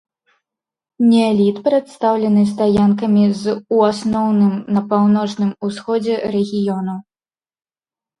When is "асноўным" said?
3.93-4.53